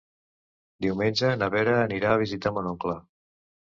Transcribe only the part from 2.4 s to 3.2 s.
mon oncle.